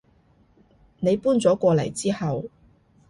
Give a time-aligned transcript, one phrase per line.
[0.99, 2.45] 你搬咗過嚟之後